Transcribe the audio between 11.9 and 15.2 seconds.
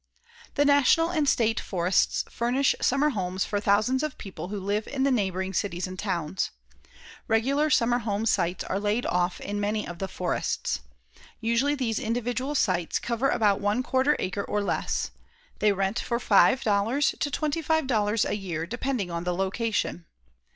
individual sites cover about one quarter acre or less.